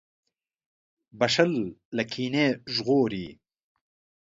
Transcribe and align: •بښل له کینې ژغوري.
•بښل 1.19 1.51
له 1.95 2.03
کینې 2.11 2.45
ژغوري. 2.73 3.27